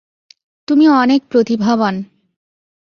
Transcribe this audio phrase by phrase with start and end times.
[0.67, 1.95] তুমি অনেক প্রতিভাবান।